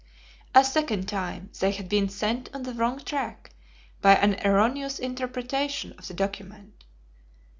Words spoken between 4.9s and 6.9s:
interpretation of the document.